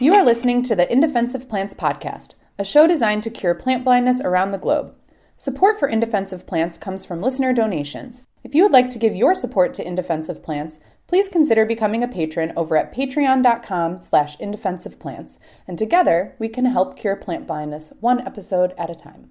[0.00, 3.82] You are listening to the In Defense Plants podcast, a show designed to cure plant
[3.82, 4.94] blindness around the globe.
[5.36, 8.22] Support for In Defense Plants comes from listener donations.
[8.44, 12.04] If you would like to give your support to In Defense Plants, please consider becoming
[12.04, 17.92] a patron over at patreon.com slash indefenseofplants, and together we can help cure plant blindness
[17.98, 19.30] one episode at a time.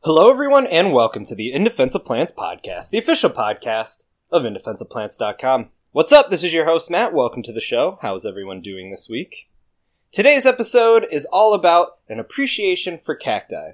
[0.00, 5.68] Hello, everyone, and welcome to the In Defense Plants podcast, the official podcast of indefenseofplants.com.
[5.90, 6.28] What's up?
[6.28, 7.14] This is your host, Matt.
[7.14, 7.98] Welcome to the show.
[8.02, 9.48] How's everyone doing this week?
[10.12, 13.70] Today's episode is all about an appreciation for cacti.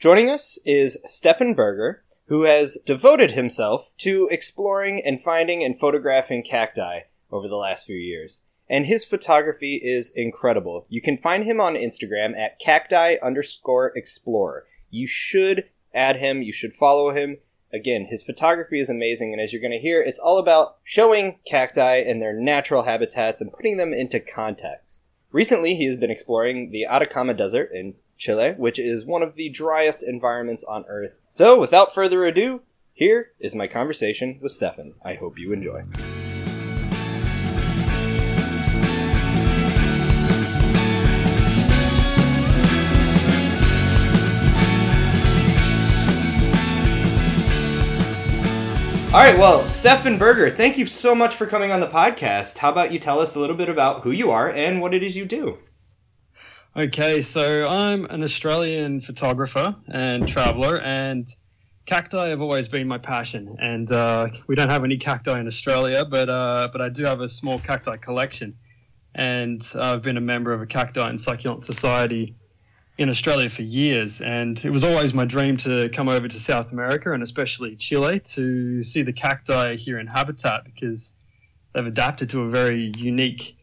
[0.00, 6.42] Joining us is Stefan Berger, who has devoted himself to exploring and finding and photographing
[6.42, 8.42] cacti over the last few years.
[8.68, 10.86] And his photography is incredible.
[10.88, 14.66] You can find him on Instagram at cacti underscore explorer.
[14.90, 17.38] You should add him, you should follow him.
[17.74, 21.40] Again, his photography is amazing, and as you're going to hear, it's all about showing
[21.44, 25.08] cacti and their natural habitats and putting them into context.
[25.32, 29.48] Recently, he has been exploring the Atacama Desert in Chile, which is one of the
[29.48, 31.14] driest environments on Earth.
[31.32, 32.60] So, without further ado,
[32.92, 34.94] here is my conversation with Stefan.
[35.04, 35.82] I hope you enjoy.
[49.14, 52.58] All right, well, Stefan Berger, thank you so much for coming on the podcast.
[52.58, 55.04] How about you tell us a little bit about who you are and what it
[55.04, 55.56] is you do?
[56.76, 61.28] Okay, so I'm an Australian photographer and traveler, and
[61.86, 63.56] cacti have always been my passion.
[63.60, 67.20] And uh, we don't have any cacti in Australia, but uh, but I do have
[67.20, 68.56] a small cacti collection,
[69.14, 72.34] and I've been a member of a cacti and succulent society
[72.96, 76.70] in Australia for years, and it was always my dream to come over to South
[76.70, 81.12] America and especially Chile to see the cacti here in habitat because
[81.72, 83.56] they've adapted to a very unique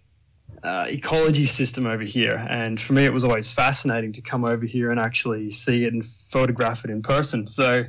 [0.64, 2.36] uh, ecology system over here.
[2.50, 5.94] And for me, it was always fascinating to come over here and actually see it
[5.94, 7.48] and photograph it in person.
[7.48, 7.86] So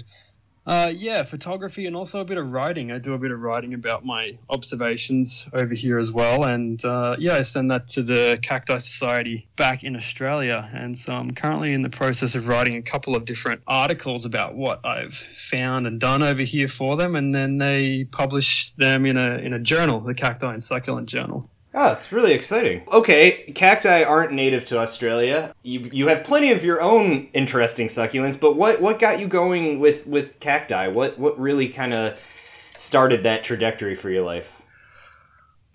[0.65, 2.93] uh, yeah, photography and also a bit of writing.
[2.93, 6.45] I do a bit of writing about my observations over here as well.
[6.45, 10.69] And uh, yeah, I send that to the Cacti Society back in Australia.
[10.73, 14.55] And so I'm currently in the process of writing a couple of different articles about
[14.55, 17.17] what I've found and done over here for them.
[17.17, 21.49] And then they publish them in a, in a journal, the Cacti and Succulent Journal.
[21.75, 22.83] Oh, it's really exciting.
[22.91, 25.55] Okay, cacti aren't native to Australia.
[25.63, 29.81] You you have plenty of your own interesting succulents, but what what got you going
[29.81, 30.89] with with cacti?
[30.89, 32.19] What what really kind of
[32.77, 34.51] started that trajectory for your life?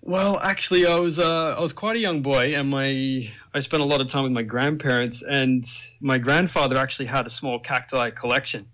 [0.00, 3.82] Well, actually, I was uh, I was quite a young boy, and my I spent
[3.82, 5.64] a lot of time with my grandparents, and
[6.00, 8.66] my grandfather actually had a small cacti collection,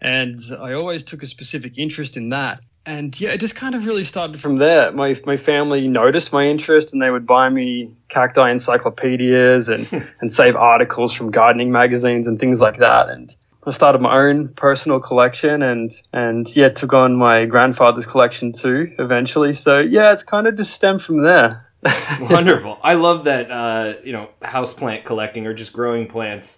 [0.00, 3.84] and I always took a specific interest in that and yeah, it just kind of
[3.84, 4.90] really started from there.
[4.92, 10.32] My my family noticed my interest, and they would buy me cacti encyclopedias and and
[10.32, 13.10] save articles from gardening magazines and things like that.
[13.10, 18.52] And I started my own personal collection, and and yeah, took on my grandfather's collection
[18.52, 19.52] too eventually.
[19.52, 21.70] So yeah, it's kind of just stemmed from there.
[22.20, 22.78] Wonderful.
[22.82, 23.50] I love that.
[23.50, 26.56] Uh, you know, house plant collecting or just growing plants.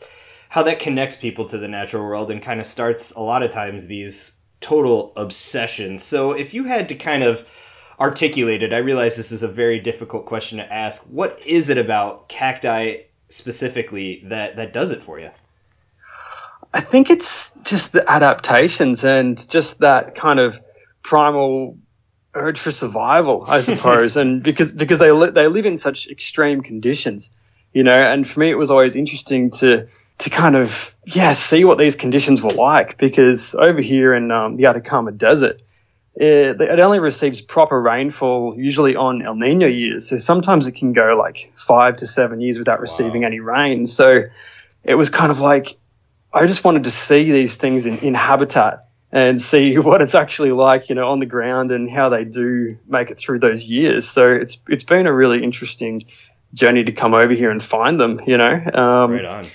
[0.48, 3.50] How that connects people to the natural world and kind of starts a lot of
[3.50, 5.98] times these total obsession.
[5.98, 7.44] So if you had to kind of
[7.98, 11.02] articulate it, I realize this is a very difficult question to ask.
[11.04, 15.30] What is it about cacti specifically that that does it for you?
[16.72, 20.60] I think it's just the adaptations and just that kind of
[21.02, 21.78] primal
[22.32, 26.62] urge for survival, I suppose, and because because they li- they live in such extreme
[26.62, 27.34] conditions,
[27.72, 27.96] you know.
[27.96, 29.88] And for me, it was always interesting to
[30.20, 34.56] to kind of yeah see what these conditions were like because over here in um,
[34.56, 35.60] the Atacama Desert,
[36.14, 40.08] it, it, only receives proper rainfall usually on El Nino years.
[40.08, 43.28] So sometimes it can go like five to seven years without receiving wow.
[43.28, 43.86] any rain.
[43.86, 44.24] So
[44.84, 45.78] it was kind of like
[46.32, 50.52] I just wanted to see these things in, in habitat and see what it's actually
[50.52, 54.06] like, you know, on the ground and how they do make it through those years.
[54.06, 56.04] So it's it's been a really interesting
[56.52, 58.52] journey to come over here and find them, you know.
[58.52, 59.46] Um, right on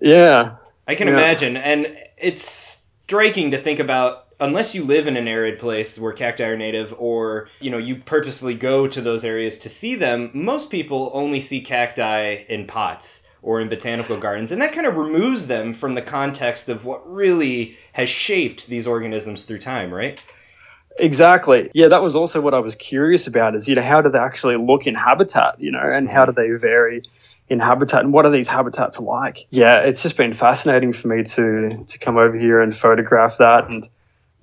[0.00, 0.56] yeah.
[0.86, 1.14] I can yeah.
[1.14, 1.56] imagine.
[1.56, 6.44] And it's striking to think about unless you live in an arid place where cacti
[6.44, 10.70] are native or you know you purposefully go to those areas to see them most
[10.70, 15.46] people only see cacti in pots or in botanical gardens and that kind of removes
[15.46, 20.22] them from the context of what really has shaped these organisms through time right
[20.98, 24.08] exactly yeah that was also what i was curious about is you know how do
[24.08, 26.32] they actually look in habitat you know and how mm-hmm.
[26.32, 27.02] do they vary
[27.50, 29.46] in habitat and what are these habitats like?
[29.50, 33.68] Yeah, it's just been fascinating for me to to come over here and photograph that
[33.68, 33.86] and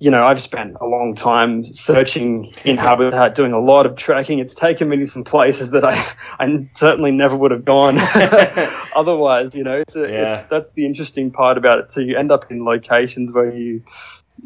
[0.00, 4.38] you know, I've spent a long time searching in habitat, doing a lot of tracking.
[4.38, 5.92] It's taken me to some places that I,
[6.38, 7.96] I certainly never would have gone
[8.94, 9.56] otherwise.
[9.56, 10.34] You know, it's, a, yeah.
[10.34, 11.90] it's that's the interesting part about it.
[11.90, 13.82] So you end up in locations where you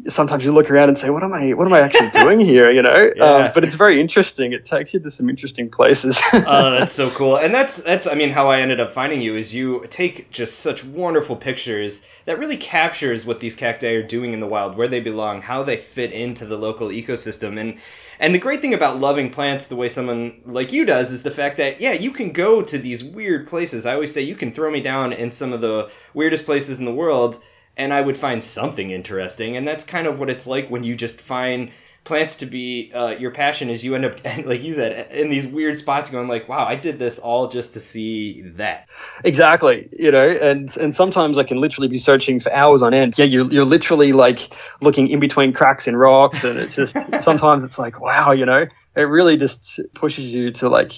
[0.07, 1.53] sometimes you look around and say, "What am I?
[1.53, 3.11] What am I actually doing here?" You know.
[3.15, 3.23] Yeah.
[3.23, 4.53] Um, but it's very interesting.
[4.53, 6.21] It takes you to some interesting places.
[6.33, 7.37] oh, that's so cool.
[7.37, 10.59] And that's that's I mean how I ended up finding you is you take just
[10.59, 14.87] such wonderful pictures that really captures what these cacti are doing in the wild, where
[14.87, 17.79] they belong, how they fit into the local ecosystem, and
[18.19, 21.31] and the great thing about loving plants the way someone like you does is the
[21.31, 23.85] fact that yeah, you can go to these weird places.
[23.85, 26.85] I always say you can throw me down in some of the weirdest places in
[26.85, 27.39] the world
[27.77, 29.57] and I would find something interesting.
[29.57, 31.71] And that's kind of what it's like when you just find
[32.03, 35.47] plants to be uh, your passion is you end up like you said in these
[35.47, 38.87] weird spots going like wow i did this all just to see that
[39.23, 43.17] exactly you know and and sometimes i can literally be searching for hours on end
[43.17, 47.63] yeah you're, you're literally like looking in between cracks in rocks and it's just sometimes
[47.63, 48.65] it's like wow you know
[48.95, 50.91] it really just pushes you to like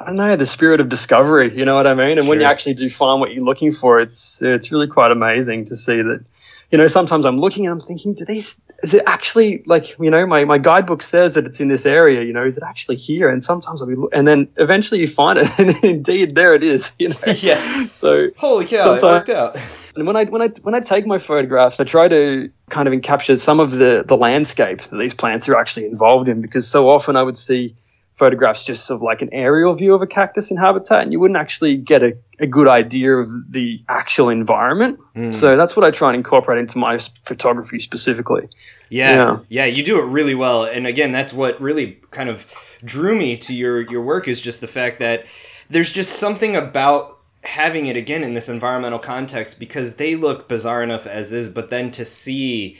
[0.00, 1.54] I don't know the spirit of discovery.
[1.54, 2.12] You know what I mean?
[2.16, 2.30] And sure.
[2.30, 5.76] when you actually do find what you're looking for, it's it's really quite amazing to
[5.76, 6.24] see that.
[6.70, 8.60] You know, sometimes I'm looking and I'm thinking, do these?
[8.82, 12.22] Is it actually like you know my my guidebook says that it's in this area?
[12.22, 13.28] You know, is it actually here?
[13.28, 16.94] And sometimes I'll be, and then eventually you find it, and indeed there it is.
[16.98, 17.16] You know.
[17.40, 17.88] Yeah.
[17.90, 19.58] So holy cow, it worked out.
[19.96, 23.02] And when I when I when I take my photographs, I try to kind of
[23.02, 26.88] capture some of the the landscape that these plants are actually involved in, because so
[26.88, 27.74] often I would see
[28.20, 31.38] photographs just of like an aerial view of a cactus in habitat, and you wouldn't
[31.38, 35.00] actually get a, a good idea of the actual environment.
[35.16, 35.32] Mm.
[35.32, 38.50] So that's what I try and incorporate into my photography specifically.
[38.90, 40.66] Yeah, yeah, yeah, you do it really well.
[40.66, 42.46] And again, that's what really kind of
[42.84, 45.24] drew me to your your work is just the fact that
[45.68, 50.82] there's just something about having it again in this environmental context because they look bizarre
[50.82, 52.78] enough as is, but then to see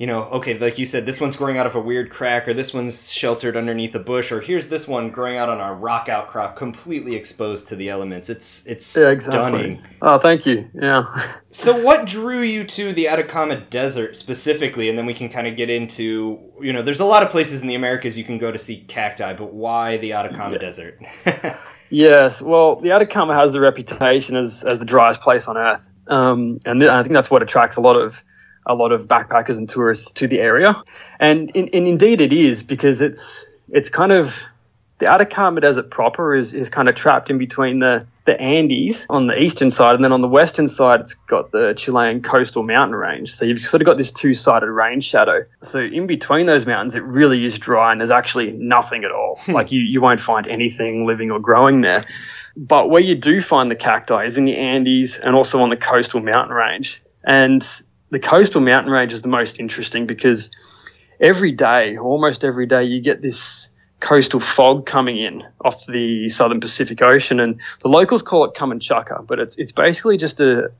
[0.00, 2.54] you know, okay, like you said, this one's growing out of a weird crack, or
[2.54, 6.08] this one's sheltered underneath a bush, or here's this one growing out on a rock
[6.08, 8.30] outcrop, completely exposed to the elements.
[8.30, 9.38] It's it's yeah, exactly.
[9.38, 9.82] stunning.
[10.00, 10.70] Oh, thank you.
[10.72, 11.22] Yeah.
[11.50, 15.54] so, what drew you to the Atacama Desert specifically, and then we can kind of
[15.54, 18.50] get into, you know, there's a lot of places in the Americas you can go
[18.50, 20.60] to see cacti, but why the Atacama yes.
[20.62, 21.02] Desert?
[21.90, 26.58] yes, well, the Atacama has the reputation as as the driest place on earth, um,
[26.64, 28.24] and th- I think that's what attracts a lot of
[28.66, 30.74] a lot of backpackers and tourists to the area.
[31.18, 34.42] And, in, and indeed it is because it's it's kind of
[35.00, 39.26] the Atacama Desert proper is, is kind of trapped in between the, the Andes on
[39.26, 42.94] the eastern side, and then on the western side, it's got the Chilean coastal mountain
[42.94, 43.32] range.
[43.32, 45.46] So you've sort of got this two sided rain shadow.
[45.62, 49.38] So in between those mountains, it really is dry, and there's actually nothing at all.
[49.40, 49.52] Hmm.
[49.52, 52.04] like you, you won't find anything living or growing there.
[52.54, 55.76] But where you do find the cacti is in the Andes and also on the
[55.76, 57.02] coastal mountain range.
[57.24, 57.66] And
[58.10, 60.50] the coastal mountain range is the most interesting because
[61.20, 63.70] every day, almost every day, you get this
[64.00, 69.26] coastal fog coming in off the southern Pacific Ocean, and the locals call it Camanchaca,
[69.26, 70.72] but it's it's basically just a,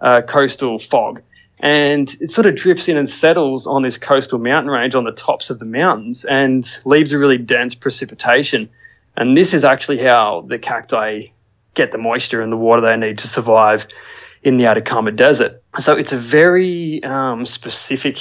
[0.00, 1.22] a coastal fog,
[1.60, 5.12] and it sort of drifts in and settles on this coastal mountain range on the
[5.12, 8.68] tops of the mountains and leaves a really dense precipitation,
[9.16, 11.26] and this is actually how the cacti
[11.74, 13.86] get the moisture and the water they need to survive
[14.44, 15.62] in the Atacama Desert.
[15.80, 18.18] So it's a very um, specific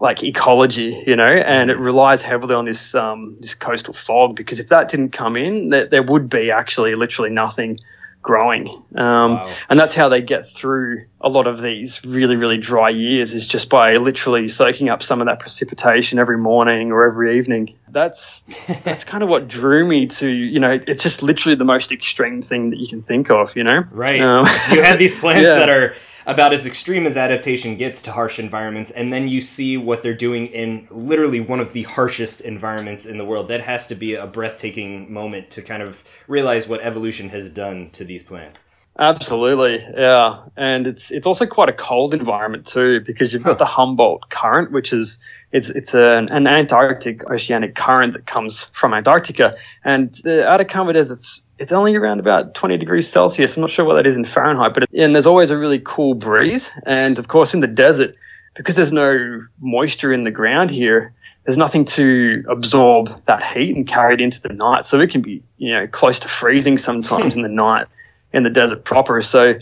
[0.00, 4.58] like ecology, you know, and it relies heavily on this um, this coastal fog because
[4.58, 7.78] if that didn't come in, there, there would be actually literally nothing
[8.22, 8.68] growing.
[8.96, 9.54] Um, wow.
[9.68, 13.48] And that's how they get through a lot of these really, really dry years is
[13.48, 17.76] just by literally soaking up some of that precipitation every morning or every evening.
[17.88, 18.42] That's
[18.84, 22.42] that's kind of what drew me to, you know, it's just literally the most extreme
[22.42, 23.84] thing that you can think of, you know?
[23.90, 24.20] Right.
[24.20, 25.56] Um, you have these plants yeah.
[25.56, 25.94] that are
[26.26, 30.14] about as extreme as adaptation gets to harsh environments, and then you see what they're
[30.14, 33.48] doing in literally one of the harshest environments in the world.
[33.48, 37.90] That has to be a breathtaking moment to kind of realize what evolution has done
[37.92, 38.64] to these plants.
[38.96, 43.64] Absolutely, yeah, and it's it's also quite a cold environment too because you've got the
[43.64, 45.18] Humboldt Current, which is
[45.50, 51.22] it's it's an, an Antarctic oceanic current that comes from Antarctica, and the Atacama Desert's
[51.22, 53.56] it's it's only around about 20 degrees Celsius.
[53.56, 56.14] I'm not sure what that is in Fahrenheit, but and there's always a really cool
[56.14, 56.70] breeze.
[56.86, 58.16] And of course, in the desert,
[58.54, 63.86] because there's no moisture in the ground here, there's nothing to absorb that heat and
[63.86, 64.86] carry it into the night.
[64.86, 67.86] So it can be, you know, close to freezing sometimes in the night
[68.34, 69.22] in the desert proper.
[69.22, 69.54] So,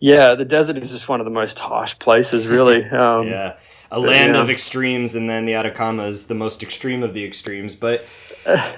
[0.00, 2.84] yeah, the desert is just one of the most harsh places, really.
[2.92, 3.56] Um, yeah,
[3.90, 4.42] a land yeah.
[4.42, 7.74] of extremes, and then the Atacama is the most extreme of the extremes.
[7.76, 8.04] But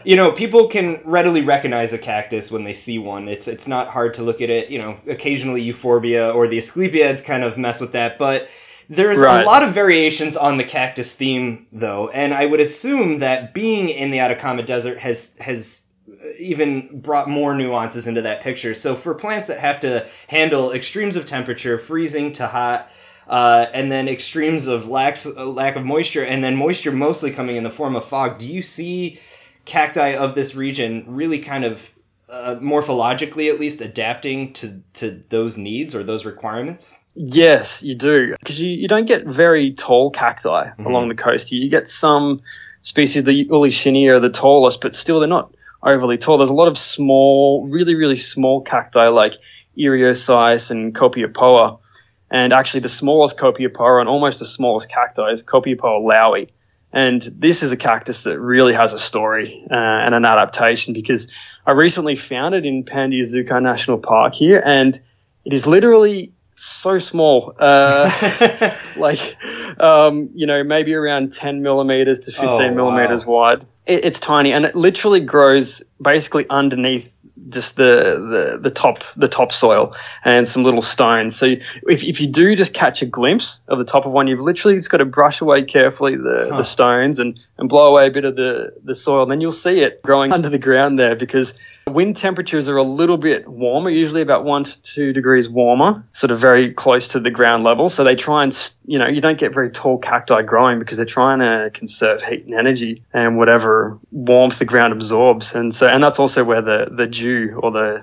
[0.05, 3.29] you know, people can readily recognize a cactus when they see one.
[3.29, 4.71] It's it's not hard to look at it.
[4.71, 8.49] You know, occasionally euphorbia or the asclepiads kind of mess with that, but
[8.91, 9.43] There's Right.
[9.43, 13.91] a lot of variations on the cactus theme, though, and I would assume that being
[13.91, 15.83] in the Atacama Desert has has
[16.39, 18.75] even brought more nuances into that picture.
[18.75, 22.91] So for plants that have to handle extremes of temperature, freezing to hot,
[23.29, 27.63] uh, and then extremes of lack lack of moisture, and then moisture mostly coming in
[27.63, 29.21] the form of fog, do you see
[29.65, 31.93] cacti of this region really kind of
[32.31, 36.99] uh, morphologically, at least, adapting to to those needs or those requirements?
[37.15, 38.37] Yes, you do.
[38.39, 41.51] Because you, you don't get very tall cacti along the coast.
[41.51, 42.43] You get some
[42.83, 46.39] species, the Eulychnia are the tallest, but still they're not overly tall.
[46.39, 49.35] There's a lot of small, really, really small cacti like
[49.77, 51.81] Eriosyce and Copiapoa.
[52.31, 56.51] And actually, the smallest Copiapoa and almost the smallest cacti is Copiapoa laui.
[56.93, 61.31] And this is a cactus that really has a story uh, and an adaptation because
[61.67, 64.99] I recently found it in Pan de Azúcar National Park here, and
[65.45, 67.55] it is literally so small.
[67.59, 68.11] Uh,
[68.97, 69.37] like,
[69.79, 72.71] um, you know, maybe around 10 millimeters to 15 Oh, wow.
[72.75, 73.67] millimeters wide.
[73.89, 77.13] It, it's tiny, and it literally grows basically underneath
[77.49, 81.37] just the, the the top the topsoil and some little stones.
[81.37, 84.41] So if, if you do just catch a glimpse of the top of one, you've
[84.41, 86.59] literally just got to brush away carefully the, Huh.
[86.59, 89.23] the stones and, and blow away a bit of the, the soil.
[89.23, 91.55] And then you'll see it growing under the ground there because
[91.89, 96.31] wind temperatures are a little bit warmer, usually about one to two degrees warmer, sort
[96.31, 97.89] of very close to the ground level.
[97.89, 101.07] So they try and, you know, you don't get very tall cacti growing because they're
[101.07, 105.55] trying to conserve heat and energy and whatever warmth the ground absorbs.
[105.55, 108.03] And so, and that's also where the, the dew or the,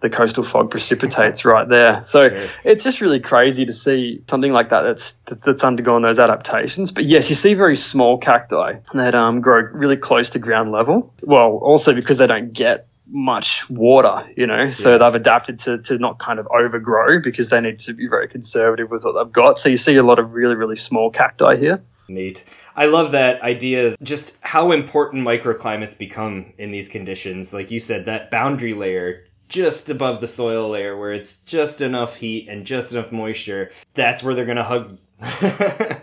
[0.00, 2.04] the coastal fog precipitates right there.
[2.04, 2.48] So Sure.
[2.64, 6.92] it's just really crazy to see something like that that's that- that's undergone those adaptations.
[6.92, 11.14] But yes, you see very small cacti that um, grow really close to ground level.
[11.22, 14.98] Well, also because they don't get much water, you know, so Yeah.
[14.98, 18.90] they've adapted to, to not kind of overgrow because they need to be very conservative
[18.90, 19.58] with what they've got.
[19.58, 21.82] So you see a lot of really, really small cacti here.
[22.08, 22.44] Neat.
[22.76, 27.52] I love that idea, just how important microclimates become in these conditions.
[27.54, 32.16] Like you said, that boundary layer just above the soil layer where it's just enough
[32.16, 34.98] heat and just enough moisture, that's where they're going to hug.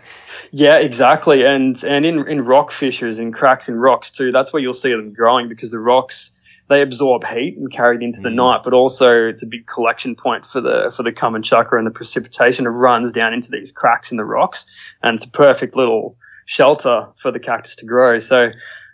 [0.56, 1.44] Yeah, exactly.
[1.44, 4.90] And and in, in rock fissures and cracks in rocks too, that's where you'll see
[4.90, 6.30] them growing because the rocks
[6.68, 8.34] they absorb heat and carry it into the Mm.
[8.36, 11.90] night, but also it's a big collection point for the for the Camanchaca and the
[11.90, 12.66] precipitation.
[12.66, 14.66] It runs down into these cracks in the rocks,
[15.02, 16.16] and it's a perfect little
[16.46, 18.18] shelter for the cactus to grow.
[18.18, 18.50] So,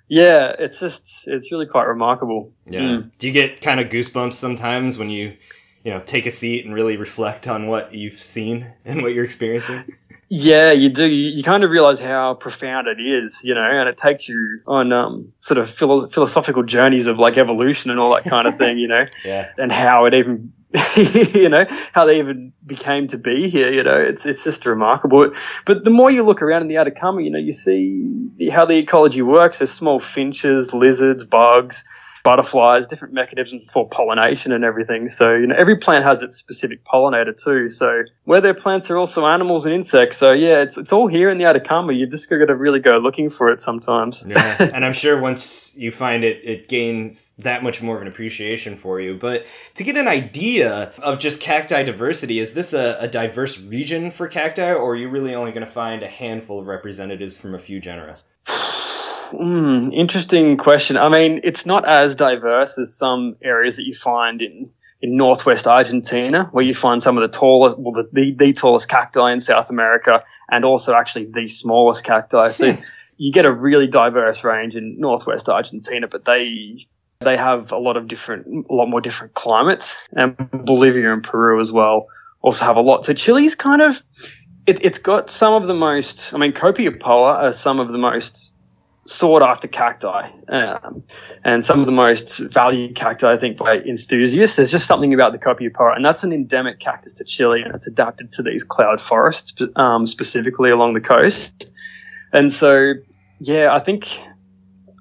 [0.08, 2.52] yeah, it's just it's really quite remarkable.
[2.66, 2.80] yeah.
[2.80, 3.10] Mm.
[3.18, 5.36] Do you get kind of goosebumps sometimes when you,
[5.84, 9.24] you know, take a seat and really reflect on what you've seen and what you're
[9.24, 9.84] experiencing?
[10.32, 11.04] Yeah, you do.
[11.06, 14.60] You, you kind of realize how profound it is, you know, and it takes you
[14.64, 18.56] on um, sort of philo- philosophical journeys of like evolution and all that kind of
[18.56, 19.50] thing, you know, Yeah.
[19.58, 20.52] and how it even,
[20.96, 25.32] you know, how they even became to be here, you know, it's it's just remarkable.
[25.66, 28.78] But the more you look around in the Atacama, you know, you see how the
[28.78, 29.58] ecology works.
[29.58, 31.82] There's small finches, lizards, bugs.
[32.22, 35.08] Butterflies, different mechanisms for pollination and everything.
[35.08, 37.68] So, you know, every plant has its specific pollinator too.
[37.68, 40.18] So, where there are plants are also animals and insects.
[40.18, 41.92] So, yeah, it's, it's all here in the Atacama.
[41.92, 44.24] You just got to really go looking for it sometimes.
[44.26, 48.08] yeah, and I'm sure once you find it, it gains that much more of an
[48.08, 49.16] appreciation for you.
[49.16, 49.46] But
[49.76, 54.28] to get an idea of just cacti diversity, is this a, a diverse region for
[54.28, 57.58] cacti, or are you really only going to find a handful of representatives from a
[57.58, 58.16] few genera?
[59.30, 60.96] Hmm, interesting question.
[60.96, 64.70] I mean, it's not as diverse as some areas that you find in,
[65.00, 68.88] in northwest Argentina, where you find some of the tallest, well, the, the, the tallest
[68.88, 72.50] cacti in South America, and also actually the smallest cacti.
[72.50, 72.76] So
[73.16, 76.88] you get a really diverse range in northwest Argentina, but they
[77.20, 81.60] they have a lot of different, a lot more different climates, and Bolivia and Peru
[81.60, 82.08] as well
[82.40, 83.04] also have a lot.
[83.04, 84.02] So Chile's kind of
[84.66, 86.32] it, it's got some of the most.
[86.32, 88.52] I mean, Copiapoa are some of the most
[89.10, 91.02] sought after cacti um,
[91.44, 94.54] and some of the most valued cacti, I think, by enthusiasts.
[94.54, 97.88] There's just something about the Copiapoa, and that's an endemic cactus to Chile, and it's
[97.88, 101.72] adapted to these cloud forests, um, specifically along the coast.
[102.32, 102.94] And so,
[103.40, 104.08] yeah, I think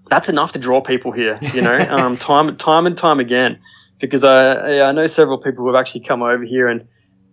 [0.09, 3.59] that's enough to draw people here, you know, um, time, time and time again,
[3.99, 6.87] because I, I know several people who have actually come over here and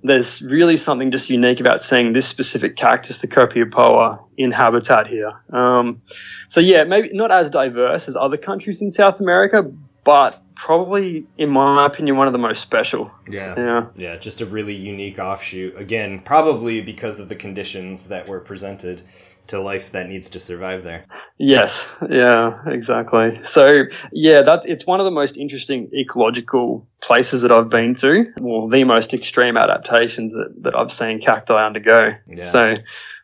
[0.06, 5.32] there's really something just unique about seeing this specific cactus, the Copiapoa, in habitat here.
[5.52, 6.02] Um,
[6.48, 9.62] so yeah, maybe not as diverse as other countries in South America,
[10.04, 13.10] but probably, in my opinion, one of the most special.
[13.28, 13.54] Yeah.
[13.56, 13.86] Yeah.
[13.96, 15.76] Yeah, just a really unique offshoot.
[15.76, 19.02] Again, probably because of the conditions that were presented
[19.48, 21.04] to life that needs to survive there.
[21.38, 23.40] Yes, yeah, exactly.
[23.44, 28.32] So yeah, that it's one of the most interesting ecological places that I've been to.
[28.40, 32.14] Well, the most extreme adaptations that, that I've seen cacti undergo.
[32.26, 32.50] Yeah.
[32.50, 32.76] So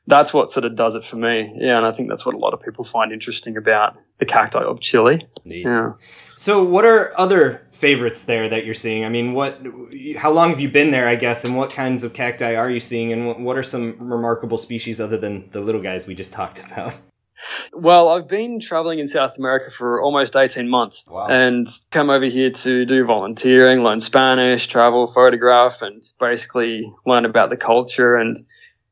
[0.06, 1.54] that's what sort of does it for me.
[1.56, 4.62] Yeah, and I think that's what a lot of people find interesting about the cacti
[4.62, 5.26] of Chile.
[5.44, 5.66] Neat.
[5.66, 5.92] Yeah.
[6.34, 9.04] So, what are other favorites there that you're seeing?
[9.04, 9.60] I mean, what,
[10.16, 11.06] how long have you been there?
[11.06, 14.58] I guess, and what kinds of cacti are you seeing, and what are some remarkable
[14.58, 16.94] species other than the little guys we just talked about?
[17.72, 21.26] Well, I've been traveling in South America for almost 18 months wow.
[21.26, 27.50] and come over here to do volunteering, learn Spanish, travel, photograph, and basically learn about
[27.50, 28.44] the culture and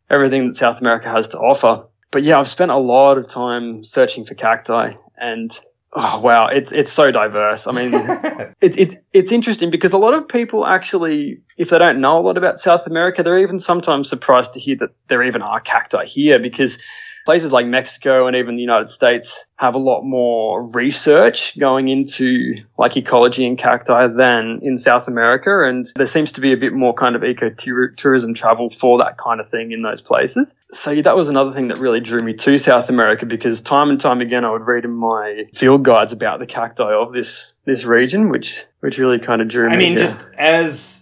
[0.09, 1.87] everything that South America has to offer.
[2.11, 5.57] But yeah, I've spent a lot of time searching for cacti and
[5.93, 7.67] oh wow, it's it's so diverse.
[7.67, 7.93] I mean,
[8.61, 12.23] it's it's it's interesting because a lot of people actually, if they don't know a
[12.23, 16.07] lot about South America, they're even sometimes surprised to hear that there even are cacti
[16.07, 16.79] here because
[17.25, 22.57] places like Mexico and even the United States have a lot more research going into
[22.79, 25.65] like ecology and cacti than in South America.
[25.65, 29.41] And there seems to be a bit more kind of ecotourism travel for that kind
[29.41, 30.55] of thing in those places.
[30.73, 34.01] So that was another thing that really drew me to South America because time and
[34.01, 37.85] time again I would read in my field guides about the cacti of this this
[37.85, 39.75] region, which which really kind of drew me.
[39.75, 41.00] I mean, just as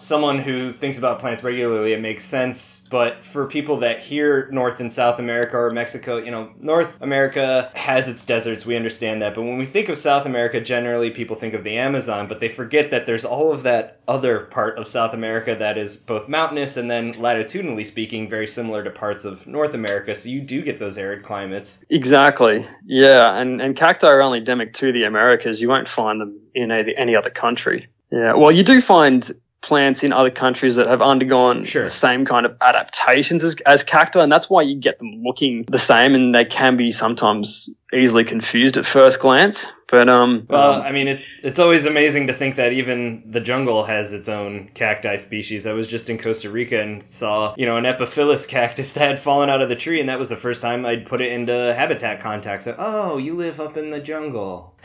[0.00, 2.86] someone who thinks about plants regularly, it makes sense.
[2.90, 7.70] But for people that hear North and South America or Mexico, you know, North America
[7.74, 8.66] has its deserts.
[8.66, 9.34] We understand that.
[9.34, 12.48] But when we think of South America, generally people think of the Amazon, but they
[12.48, 16.76] forget that there's all of that other part of South America that is both mountainous
[16.76, 20.14] and then latitudinally speaking, very similar to parts of North America.
[20.14, 21.84] So you do get those arid climates.
[21.88, 22.66] Exactly.
[22.84, 23.38] Yeah.
[23.38, 25.60] And, and cacti are only endemic to the Americas.
[25.60, 27.88] You won't find them in any, any other country.
[28.10, 29.30] Yeah, well, you do find
[29.60, 31.84] plants in other countries that have undergone sure.
[31.84, 35.64] the same kind of adaptations as, as cacti, and that's why you get them looking
[35.68, 39.66] the same, and they can be sometimes easily confused at first glance.
[39.90, 43.40] But um, well, um, I mean, it's it's always amazing to think that even the
[43.40, 45.66] jungle has its own cacti species.
[45.66, 49.18] I was just in Costa Rica and saw, you know, an epiphyllus cactus that had
[49.18, 51.52] fallen out of the tree, and that was the first time I'd put it into
[51.52, 52.66] habitat context.
[52.66, 54.74] So, oh, you live up in the jungle.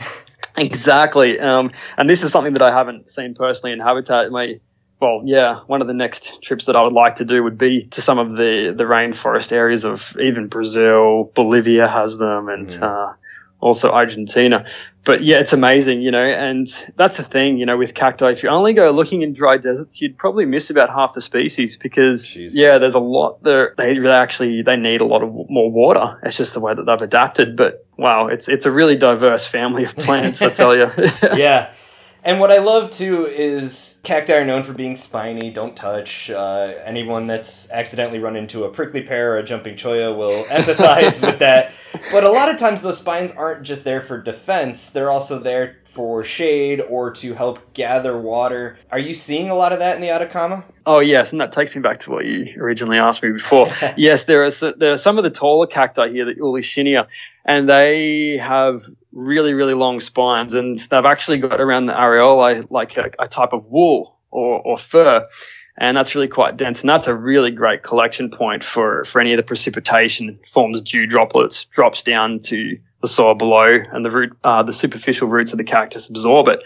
[0.56, 1.38] Exactly.
[1.38, 4.30] Um, and this is something that I haven't seen personally in Habitat.
[4.30, 4.58] My,
[5.00, 7.88] well, yeah, one of the next trips that I would like to do would be
[7.92, 12.82] to some of the, the rainforest areas of even Brazil, Bolivia has them, and mm.
[12.82, 13.14] uh,
[13.60, 14.66] also Argentina
[15.06, 18.32] but yeah, it's amazing, you know, and that's the thing, you know, with cacti.
[18.32, 21.76] If you only go looking in dry deserts, you'd probably miss about half the species
[21.76, 22.50] because, Jeez.
[22.54, 23.72] yeah, there's a lot there.
[23.78, 26.18] They really actually they need a lot of more water.
[26.24, 27.56] It's just the way that they've adapted.
[27.56, 30.90] But wow, it's it's a really diverse family of plants, I tell you.
[31.36, 31.70] yeah,
[32.26, 35.52] and what I love too is cacti are known for being spiny.
[35.52, 36.28] Don't touch.
[36.28, 41.24] Uh, anyone that's accidentally run into a prickly pear or a jumping cholla will empathize
[41.24, 41.72] with that.
[42.10, 44.90] But a lot of times those spines aren't just there for defense.
[44.90, 48.76] They're also there for shade or to help gather water.
[48.90, 50.64] Are you seeing a lot of that in the Atacama?
[50.84, 53.68] Oh yes, and that takes me back to what you originally asked me before.
[53.96, 57.06] yes, there are there are some of the taller cacti here, the Eulychnia,
[57.44, 58.82] and they have
[59.16, 63.52] really, really long spines, and they've actually got around the areolae like a, a type
[63.52, 65.26] of wool or, or fur
[65.78, 66.80] and that's really quite dense.
[66.80, 71.06] And that's a really great collection point for, for any of the precipitation forms dew
[71.06, 75.58] droplets, drops down to the soil below, and the root, uh, the superficial roots of
[75.58, 76.60] the cactus absorb it.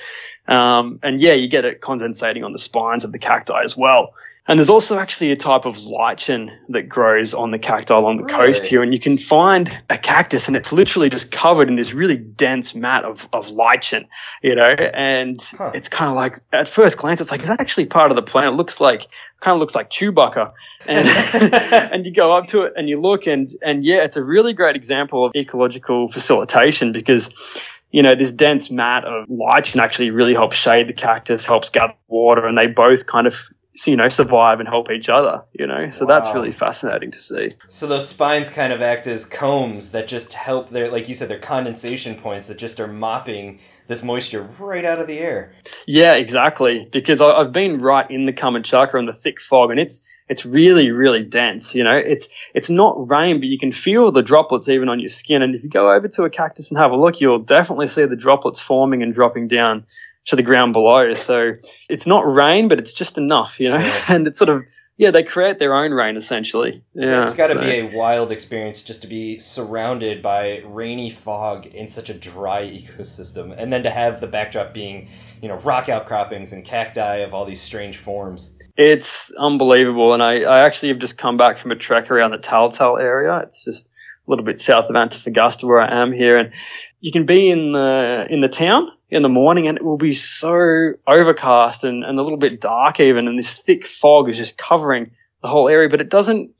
[0.47, 4.15] Um, and yeah, you get it condensating on the spines of the cacti as well.
[4.51, 8.25] And there's also actually a type of lichen that grows on the cacti along the
[8.25, 8.49] really?
[8.49, 8.83] coast here.
[8.83, 12.75] And you can find a cactus and it's literally just covered in this really dense
[12.75, 14.09] mat of, of lichen,
[14.43, 15.71] you know, and huh.
[15.73, 18.23] it's kind of like, at first glance, it's like, is that actually part of the
[18.23, 18.55] plant?
[18.55, 19.07] It looks like,
[19.39, 20.53] kind of looks like Chewbacca.
[20.89, 21.09] And,
[21.93, 24.53] and you go up to it and you look and, and yeah, it's a really
[24.53, 27.61] great example of ecological facilitation because
[27.93, 31.71] you know, this dense mat of lichen can actually really help shade the cactus, helps
[31.71, 33.49] gather water, and they both kind of
[33.87, 36.19] you know survive and help each other you know so wow.
[36.19, 40.33] that's really fascinating to see so those spines kind of act as combs that just
[40.33, 44.85] help their like you said they're condensation points that just are mopping this moisture right
[44.85, 45.53] out of the air
[45.87, 50.09] yeah exactly because i've been right in the Camanchaca in the thick fog and it's
[50.29, 54.23] it's really really dense you know it's it's not rain but you can feel the
[54.23, 56.93] droplets even on your skin and if you go over to a cactus and have
[56.93, 59.85] a look you'll definitely see the droplets forming and dropping down
[60.27, 61.15] to the ground below.
[61.15, 61.55] So
[61.89, 63.81] it's not rain, but it's just enough, you know.
[63.81, 64.03] Sure.
[64.15, 64.65] and it's sort of
[65.01, 66.85] yeah, they create their own rain essentially.
[66.93, 67.61] Yeah, it's got to so.
[67.61, 72.65] be a wild experience just to be surrounded by rainy fog in such a dry
[72.65, 75.09] ecosystem, and then to have the backdrop being,
[75.41, 78.59] you know, rock outcroppings and cacti of all these strange forms.
[78.77, 82.39] It's unbelievable, and I, I actually have just come back from a trek around the
[82.39, 83.39] Taltal area.
[83.39, 86.53] It's just a little bit south of Antofagasta where I am here, and
[87.01, 90.15] you can be in the in the town in the morning and it will be
[90.15, 94.57] so overcast and, and a little bit dark even and this thick fog is just
[94.57, 95.11] covering
[95.43, 95.89] the whole area.
[95.89, 96.51] But it doesn't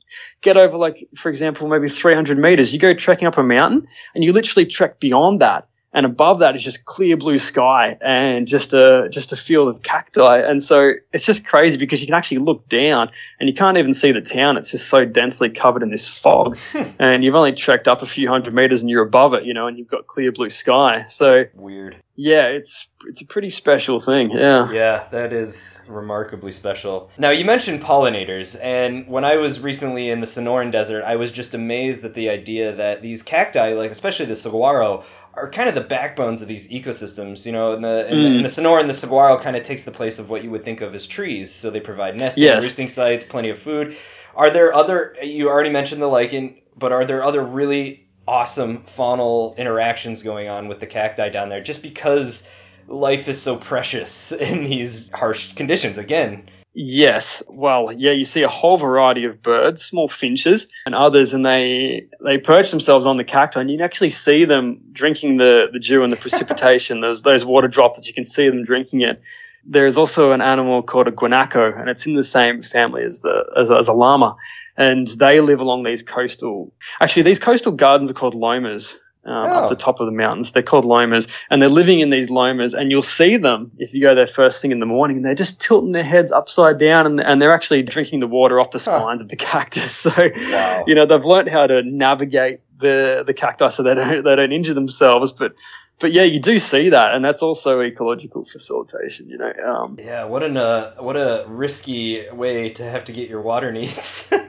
[0.41, 2.73] get over like for example maybe 300 meters.
[2.73, 6.55] You go trekking up a mountain and you literally trek beyond that and above that
[6.55, 10.91] is just clear blue sky and just a just a field of cacti and so
[11.11, 14.21] it's just crazy because you can actually look down and you can't even see the
[14.21, 16.83] town it's just so densely covered in this fog Hmm.
[16.99, 19.67] and you've only trekked up a few hundred meters and you're above it you know
[19.67, 21.97] and you've got clear blue sky so Weird.
[22.15, 27.09] yeah it's it's a pretty special thing yeah Yeah, that is remarkably special.
[27.17, 31.31] Now, you mentioned pollinators, and when I was recently in the Sonoran Desert, I was
[31.31, 35.75] just amazed at the idea that these cacti, like especially the saguaro, are kind of
[35.75, 37.45] the backbones of these ecosystems.
[37.45, 38.35] You know, in the in, the, Mm.
[38.37, 40.81] in the Sonoran, the saguaro kind of takes the place of what you would think
[40.81, 41.51] of as trees.
[41.53, 42.63] So they provide nesting, Yes.
[42.63, 43.95] roosting sites, plenty of food.
[44.35, 45.15] Are there other?
[45.23, 50.67] You already mentioned the lichen, but are there other really awesome faunal interactions going on
[50.67, 51.61] with the cacti down there?
[51.61, 52.47] Just because
[52.87, 55.97] life is so precious in these harsh conditions.
[55.97, 57.43] Again, Yes.
[57.49, 62.07] Well, yeah, you see a whole variety of birds, small finches and others, and they
[62.23, 65.79] they perch themselves on the cacti, and you can actually see them drinking the, the
[65.79, 67.01] dew and the precipitation.
[67.01, 69.21] Those those water droplets, you can see them drinking it.
[69.65, 73.51] There's also an animal called a guanaco, and it's in the same family as the
[73.57, 74.37] as, as a llama,
[74.77, 76.71] and they live along these coastal.
[77.01, 78.95] Actually, these coastal gardens are called lomas.
[79.23, 79.53] Um, Oh.
[79.63, 82.73] Up the top of the mountains, they're called lomas, and they're living in these lomas.
[82.73, 85.35] And you'll see them if you go there first thing in the morning, and they're
[85.35, 88.79] just tilting their heads upside down, and, and they're actually drinking the water off the
[88.79, 89.91] spines of the cactus.
[90.11, 90.83] So, Wow.
[90.87, 94.51] you know, they've learned how to navigate the the cacti so they don't they don't
[94.51, 95.31] injure themselves.
[95.31, 95.53] But
[96.01, 99.29] but yeah, you do see that, and that's also ecological facilitation.
[99.29, 103.29] You know, um, yeah, what an uh, what a risky way to have to get
[103.29, 104.31] your water needs.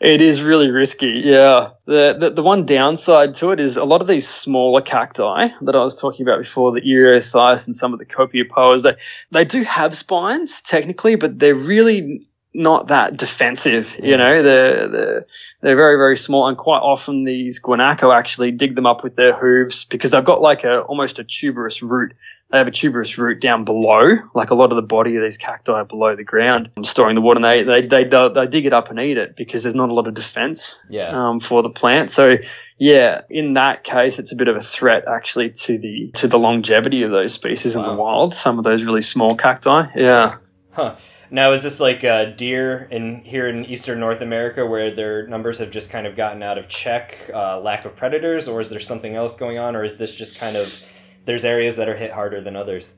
[0.00, 1.70] It is really risky, yeah.
[1.86, 5.74] The, the the one downside to it is a lot of these smaller cacti that
[5.74, 8.94] I was talking about before, the Eriosyces and some of the Copiapoas, they
[9.32, 12.27] they do have spines technically, but they're really
[12.58, 13.96] not that defensive.
[14.02, 15.26] You know, they're they're
[15.60, 19.32] they're very very small, and quite often these guanaco actually dig them up with their
[19.32, 22.14] hooves because they've got like a almost a tuberous root.
[22.50, 25.36] They have a tuberous root down below, like a lot of the body of these
[25.36, 27.38] cacti are below the ground, storing the water.
[27.38, 29.90] And they they they, they, they dig it up and eat it because there's not
[29.90, 31.10] a lot of defense yeah.
[31.10, 32.10] um, for the plant.
[32.10, 32.38] So
[32.76, 36.38] yeah, in that case, it's a bit of a threat actually to the to the
[36.38, 38.34] longevity of those species in the wild.
[38.34, 39.86] Some of those really small cacti.
[39.94, 40.38] Yeah.
[40.70, 40.96] Huh.
[41.30, 42.00] Now, is this like
[42.36, 46.42] deer in here in eastern North America, where their numbers have just kind of gotten
[46.42, 49.84] out of check, uh, lack of predators, or is there something else going on, or
[49.84, 50.88] is this just kind of
[51.26, 52.94] there's areas that are hit harder than others?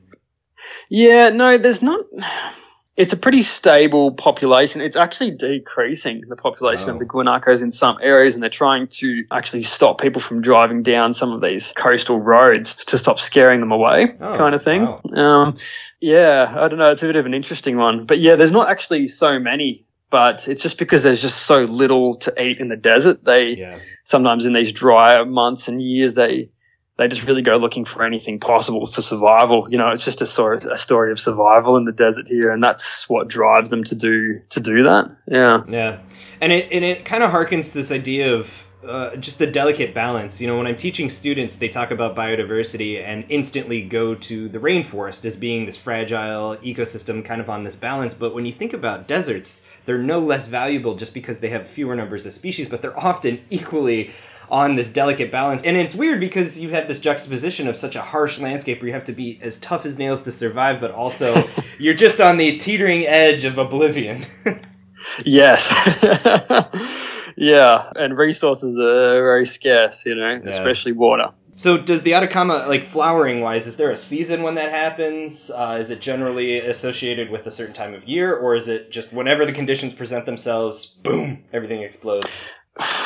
[0.89, 2.05] Yeah, no, there's not.
[3.01, 4.79] It's a pretty stable population.
[4.79, 6.93] It's actually decreasing the population Oh.
[6.93, 10.83] of the guanacos in some areas, and they're trying to actually stop people from driving
[10.83, 14.83] down some of these coastal roads to stop scaring them away, Oh, kind of thing.
[14.85, 15.01] wow.
[15.15, 15.55] Um,
[15.99, 16.91] yeah, I don't know.
[16.91, 19.83] It's a bit of an interesting one, but yeah, there's not actually so many.
[20.11, 23.23] But it's just because there's just so little to eat in the desert.
[23.23, 23.77] They Yeah.
[24.03, 26.49] sometimes in these drier months and years they
[27.01, 29.65] they just really go looking for anything possible for survival.
[29.71, 32.63] You know, it's just a story, a story of survival in the desert here, and
[32.63, 35.09] that's what drives them to do to do that.
[35.27, 35.99] Yeah, Yeah,
[36.39, 39.95] and it and it kind of harkens to this idea of uh, just the delicate
[39.95, 40.41] balance.
[40.41, 44.59] You know, when I'm teaching students, they talk about biodiversity and instantly go to the
[44.59, 48.13] rainforest as being this fragile ecosystem, kind of on this balance.
[48.13, 51.95] But when you think about deserts, they're no less valuable just because they have fewer
[51.95, 54.11] numbers of species, but they're often equally
[54.51, 55.63] on this delicate balance.
[55.63, 58.93] And it's weird because you have this juxtaposition of such a harsh landscape where you
[58.93, 61.33] have to be as tough as nails to survive, but also
[61.79, 64.25] you're just on the teetering edge of oblivion.
[65.25, 65.71] yes,
[67.37, 70.05] yeah, and resources are very scarce.
[70.05, 70.49] You know, Yeah.
[70.49, 71.31] especially water.
[71.55, 75.51] So does the Atacama, like flowering wise, is there a season when that happens?
[75.51, 79.13] Uh, is it generally associated with a certain time of year, or is it just
[79.13, 82.49] whenever the conditions present themselves, boom, everything explodes?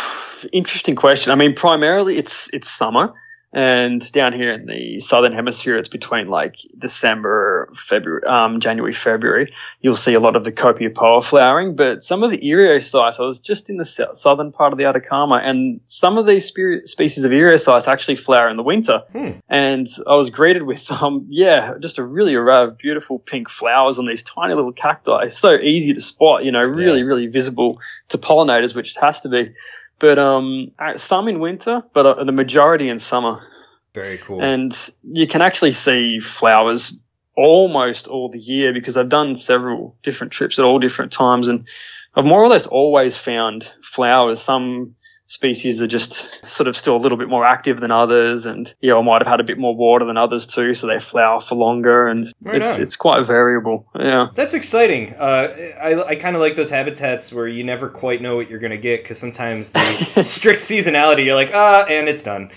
[0.52, 1.32] Interesting question.
[1.32, 3.14] I mean, primarily it's it's summer,
[3.54, 9.54] and down here in the southern hemisphere, it's between like December, February, um, January, February.
[9.80, 13.20] You'll see a lot of the Copiapoa flowering, but some of the Eriosyces.
[13.20, 16.86] I was just in the southern part of the Atacama, and some of these spe-
[16.86, 19.04] species of Eriosyces actually flower in the winter.
[19.14, 19.32] Hmm.
[19.48, 24.00] And I was greeted with, um, yeah, just a really array of beautiful pink flowers
[24.00, 25.30] on these tiny little cacti.
[25.30, 27.06] So easy to spot, you know, really, Yeah.
[27.06, 29.54] really visible to pollinators, which it has to be
[30.00, 33.42] but um, some in winter, but uh, the majority in summer.
[33.94, 34.44] Very cool.
[34.44, 36.98] And you can actually see flowers
[37.36, 41.68] almost all the year because I've done several different trips at all different times, and
[42.16, 44.42] I've more or less always found flowers.
[44.42, 44.96] Some
[45.28, 48.90] species are just sort of still a little bit more active than others, and you
[48.90, 51.56] know, might have had a bit more water than others too, so they flower for
[51.56, 53.88] longer, and Right it's it's quite variable.
[53.96, 54.28] Yeah.
[54.34, 55.14] That's exciting.
[55.14, 58.60] Uh, I, I kind of like those habitats where you never quite know what you're
[58.60, 59.80] going to get because sometimes the
[60.24, 62.52] strict seasonality, you're like, ah, and it's done.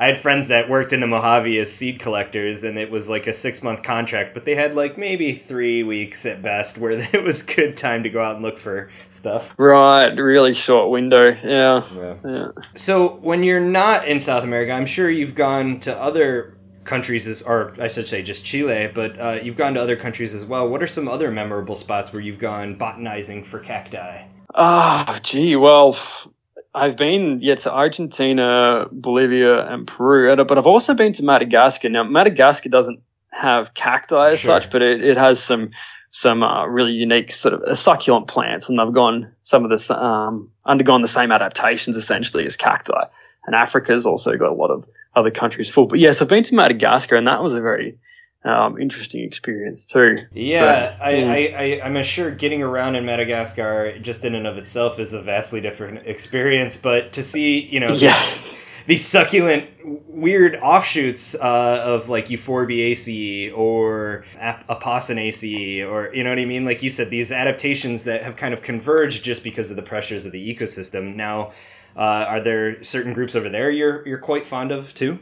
[0.00, 3.26] I had friends that worked in the Mojave as seed collectors, and it was like
[3.26, 7.22] a six month contract, but they had like maybe three weeks at best where it
[7.22, 9.54] was good time to go out and look for stuff.
[9.58, 11.26] Right, really short window.
[11.26, 11.84] Yeah.
[12.24, 12.48] Yeah.
[12.74, 17.42] So when you're not in South America, I'm sure you've gone to other countries, as,
[17.42, 20.66] or I should say just Chile, but uh, you've gone to other countries as well.
[20.66, 24.22] What are some other memorable spots where you've gone botanizing for cacti?
[24.54, 26.26] Ah, gee, well, f-
[26.74, 31.88] I've been yeah to Argentina, Bolivia, and Peru, but I've also been to Madagascar.
[31.88, 33.00] Now, Madagascar doesn't
[33.32, 34.60] have cacti as Sure.
[34.60, 35.70] such, but it, it has some
[36.12, 39.94] some uh, really unique sort of uh, succulent plants, and they've gone some of the
[40.04, 43.04] um, undergone the same adaptations essentially as cacti.
[43.46, 45.86] And Africa's also got a lot of other countries full.
[45.86, 47.98] But yes, I've been to Madagascar, and that was a very
[48.44, 50.16] um, interesting experience too.
[50.32, 51.32] Yeah, But, I, yeah.
[51.32, 55.20] I, I, I'm sure getting around in Madagascar just in and of itself is a
[55.22, 56.76] vastly different experience.
[56.76, 58.18] But to see, you know, Yeah.
[58.86, 59.68] these succulent,
[60.08, 61.38] weird offshoots uh,
[61.86, 66.64] of like Euphorbiaceae or Ap- Apocynaceae, or you know what I mean?
[66.64, 70.24] Like you said, these adaptations that have kind of converged just because of the pressures
[70.24, 71.14] of the ecosystem.
[71.16, 71.52] Now,
[71.96, 75.18] uh, are there certain groups over there you're you're quite fond of too?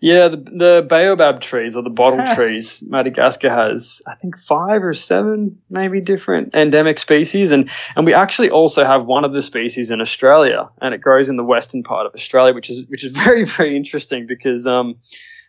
[0.00, 4.94] Yeah, the, the baobab trees or the bottle trees, Madagascar has, I think, five or
[4.94, 7.50] seven maybe different endemic species.
[7.50, 11.28] And, and we actually also have one of the species in Australia, and it grows
[11.28, 14.96] in the western part of Australia, which is, which is very, very interesting because um,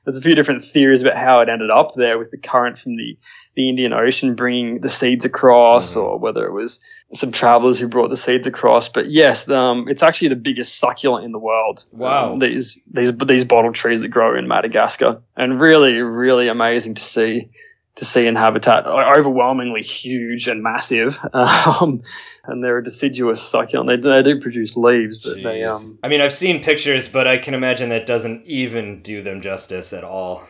[0.03, 2.95] there's a few different theories about how it ended up there with the current from
[2.95, 3.17] the,
[3.59, 6.01] the Indian Ocean bringing the seeds across, Mhm.
[6.03, 6.79] or whether it was
[7.13, 8.87] some travelers who brought the seeds across.
[8.87, 11.83] But yes, um, it's actually the biggest succulent in the world.
[11.91, 12.31] Wow.
[12.33, 17.01] Um, these these these bottle trees that grow in Madagascar, and really, really amazing to
[17.01, 17.49] see
[17.95, 18.87] to see in habitat.
[18.87, 22.01] Overwhelmingly huge and massive, um,
[22.45, 23.89] and they're a deciduous succulent.
[23.89, 27.27] They do, they do produce leaves, but they um, I mean, I've seen pictures, but
[27.27, 30.43] I can imagine that doesn't even do them justice at all.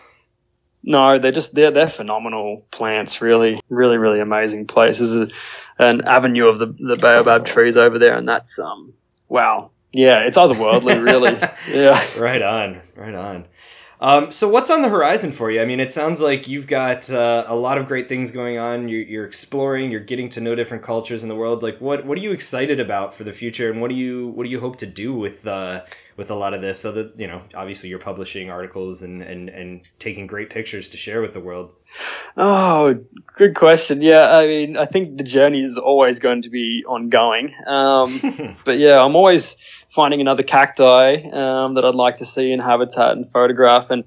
[0.84, 3.22] No, they're just they're they're phenomenal plants.
[3.22, 5.14] Really, really, really amazing places.
[5.14, 5.32] There's
[5.78, 8.94] an avenue of the the baobab trees over there, and that's um
[9.28, 9.72] wow.
[9.92, 11.36] Yeah, it's otherworldly, really.
[11.74, 12.00] Yeah.
[12.20, 13.46] Right on, right on.
[14.02, 15.62] Um, so what's on the horizon for you?
[15.62, 18.88] I mean, it sounds like you've got uh, a lot of great things going on.
[18.88, 19.92] You're, you're exploring.
[19.92, 21.64] You're getting to know different cultures in the world.
[21.64, 24.44] Like, what what are you excited about for the future, and what do you what
[24.44, 25.82] do you hope to do with uh,
[26.20, 26.80] with a lot of this?
[26.82, 30.98] So that you know, obviously, you're publishing articles and and and taking great pictures to
[30.98, 31.72] share with the world.
[32.38, 33.00] Oh,
[33.36, 34.04] good question.
[34.04, 37.52] Yeah, I mean, I think the journey is always going to be ongoing.
[37.66, 39.56] Um, but yeah, I'm always
[39.90, 44.04] finding another cacti um, that I'd like to see in habitat and photograph, and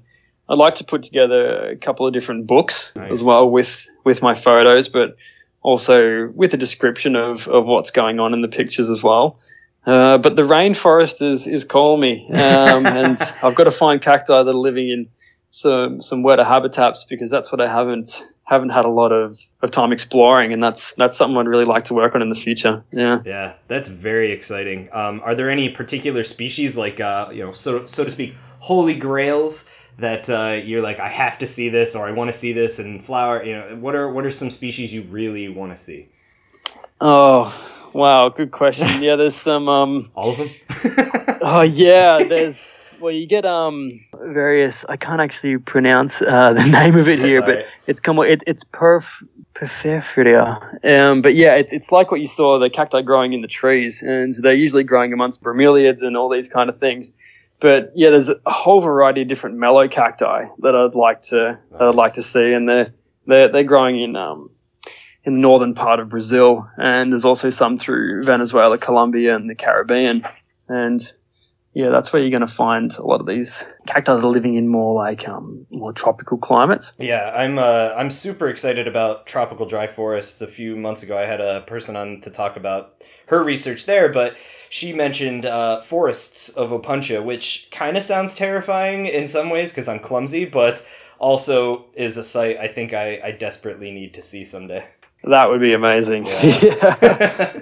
[0.47, 3.11] I'd like to put together a couple of different books Nice.
[3.11, 5.17] as well with with my photos, but
[5.63, 9.39] also with a description of, of what's going on in the pictures as well.
[9.85, 14.43] Uh, but the rainforest is is calling me, um, and I've got to find cacti
[14.43, 15.09] that are living in
[15.49, 19.71] some some wetter habitats because that's what I haven't haven't had a lot of, of
[19.71, 22.83] time exploring, and that's that's something I'd really like to work on in the future.
[22.91, 23.21] Yeah.
[23.25, 24.89] Yeah, that's very exciting.
[24.91, 28.95] Um, are there any particular species, like uh, you know, so so to speak, holy
[28.95, 29.65] grails
[29.99, 32.79] that uh, you're like, I have to see this, or I want to see this
[32.79, 33.43] and flower?
[33.43, 36.09] You know, what are what are some species you really want to see?
[36.99, 37.53] Oh,
[37.93, 38.87] wow, good question.
[39.01, 39.67] Yeah, there's some.
[39.67, 40.47] Um, All of them.
[41.41, 42.75] oh yeah, there's.
[42.99, 44.85] Well, you get um various.
[44.85, 47.65] I can't actually pronounce uh, the name of it That's here, but right.
[47.87, 48.19] it's come.
[48.19, 49.23] It, it's perf.
[50.83, 54.01] Um, but yeah, it's it's like what you saw the cacti growing in the trees,
[54.01, 57.13] and they're usually growing amongst bromeliads and all these kind of things.
[57.59, 61.95] But yeah, there's a whole variety of different Melocacti that I'd like to that I'd
[61.95, 62.93] like to see, and they're
[63.27, 64.49] they're they're growing in um
[65.25, 69.55] in the northern part of Brazil, and there's also some through Venezuela, Colombia, and the
[69.55, 70.23] Caribbean,
[70.67, 71.01] and
[71.73, 74.55] yeah, that's where you're going to find a lot of these cacti that are living
[74.55, 76.93] in more like um, more tropical climates.
[76.99, 80.41] Yeah, I'm uh, I'm super excited about tropical dry forests.
[80.41, 84.09] A few months ago, I had a person on to talk about her research there,
[84.09, 84.35] but
[84.69, 89.87] she mentioned uh, forests of Opuntia, which kind of sounds terrifying in some ways because
[89.87, 90.85] I'm clumsy, but
[91.17, 94.85] also is a site I think I, I desperately need to see someday.
[95.23, 96.25] That would be amazing.
[96.25, 97.53] Yeah.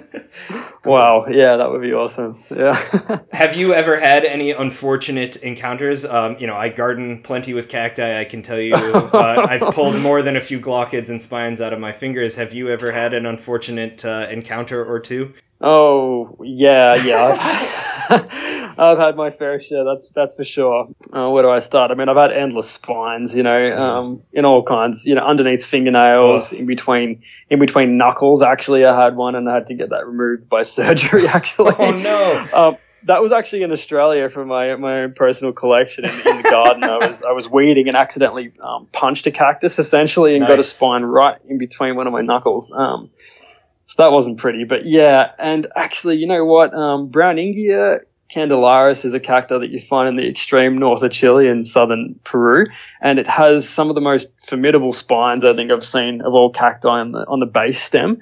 [0.50, 0.62] Yeah.
[0.84, 1.26] wow.
[1.28, 2.42] Yeah, that would be awesome.
[2.50, 2.74] Yeah.
[3.32, 6.04] Have you ever had any unfortunate encounters?
[6.04, 8.18] Um, you know, I garden plenty with cacti.
[8.18, 11.72] I can tell you, uh, I've pulled more than a few glochids and spines out
[11.72, 12.36] of my fingers.
[12.36, 15.34] Have you ever had an unfortunate uh, encounter or two?
[15.60, 18.61] oh, yeah, yeah.
[18.78, 19.84] I've, had my fair share.
[19.84, 20.88] That's that's for sure.
[21.12, 21.90] Uh, where do I start?
[21.90, 23.34] I mean, I've had endless spines.
[23.34, 25.06] You know, um, in all kinds.
[25.06, 26.56] You know, underneath fingernails, oh.
[26.56, 28.42] in between in between knuckles.
[28.42, 31.28] Actually, I had one, and I had to get that removed by surgery.
[31.28, 32.48] Actually, oh no.
[32.62, 36.48] Um, that was actually in Australia for my my own personal collection in, in the
[36.48, 36.84] garden.
[36.84, 40.48] I was I was weeding and accidentally um, punched a cactus essentially and nice.
[40.48, 42.70] got a spine right in between one of my knuckles.
[42.70, 43.08] Um,
[43.86, 45.32] so that wasn't pretty, but yeah.
[45.38, 46.72] And actually, you know what?
[46.72, 48.00] Um, Browningia
[48.32, 52.18] candelaris is a cacti that you find in the extreme north of Chile and southern
[52.24, 52.66] Peru,
[53.00, 56.50] and it has some of the most formidable spines I think I've seen of all
[56.50, 58.20] cacti on the on the base stem.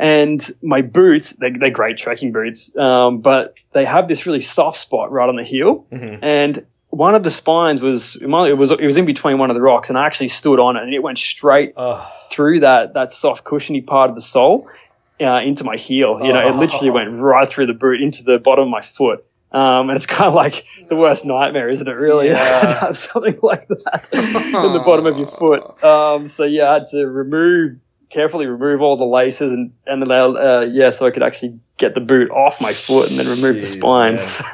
[0.00, 4.78] And my boots, they, are great trekking boots, um, but they have this really soft
[4.78, 5.86] spot right on the heel.
[5.90, 6.22] Mm-hmm.
[6.22, 9.60] And one of the spines was it was it was in between one of the
[9.60, 11.74] rocks, and I actually stood on it, and it went straight
[12.30, 14.68] through that that soft cushiony part of the sole
[15.20, 16.20] uh, into my heel.
[16.22, 19.24] You know, it literally went right through the boot into the bottom of my foot.
[19.50, 21.92] Um, and it's kind of like the worst nightmare, isn't it?
[21.92, 22.80] Really, yeah.
[22.80, 25.82] have something like that in the bottom of your foot.
[25.82, 27.78] Um, so yeah, I had to remove
[28.10, 31.94] carefully remove all the laces and and allow, uh, yeah, so I could actually get
[31.94, 34.18] the boot off my foot and then remove Jeez, the spine.
[34.18, 34.44] So,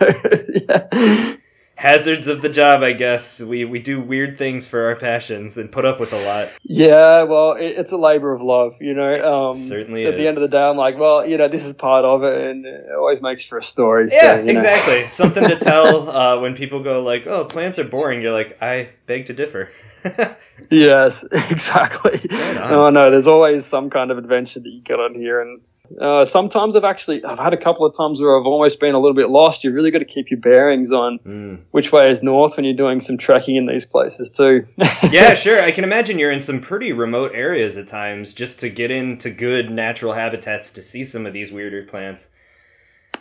[0.68, 1.36] yeah.
[1.76, 3.40] Hazards of the job, I guess.
[3.40, 6.50] We we do weird things for our passions and put up with a lot.
[6.62, 9.50] Yeah, well, it, it's a labor of love, you know.
[9.50, 10.06] Um, Certainly.
[10.06, 10.20] At is.
[10.20, 12.50] the end of the day, I'm like, well, you know, this is part of it,
[12.50, 14.08] and it always makes for a story.
[14.12, 15.00] Yeah, so, exactly.
[15.02, 18.90] Something to tell uh, when people go like, "Oh, plants are boring." You're like, I
[19.06, 19.70] beg to differ.
[20.70, 22.20] yes, exactly.
[22.30, 25.60] Oh no, there's always some kind of adventure that you get on here, and
[26.00, 28.98] uh, sometimes I've actually I've had a couple of times where I've almost been a
[28.98, 29.64] little bit lost.
[29.64, 31.60] You've really got to keep your bearings on mm.
[31.72, 34.66] which way is north when you're doing some trekking in these places too.
[35.10, 35.60] yeah, sure.
[35.60, 39.30] I can imagine you're in some pretty remote areas at times just to get into
[39.30, 42.30] good natural habitats to see some of these weirder plants.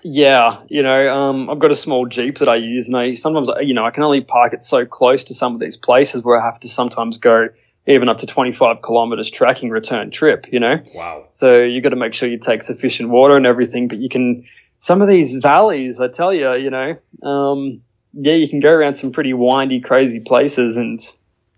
[0.05, 3.47] Yeah, you know, um, I've got a small Jeep that I use, and I sometimes,
[3.61, 6.41] you know, I can only park it so close to some of these places where
[6.41, 7.49] I have to sometimes go
[7.85, 10.81] even up to 25 kilometers tracking return trip, you know?
[10.95, 11.27] Wow.
[11.31, 14.45] So you got to make sure you take sufficient water and everything, but you can,
[14.79, 17.81] some of these valleys, I tell you, you know, um,
[18.13, 21.01] yeah, you can go around some pretty windy, crazy places and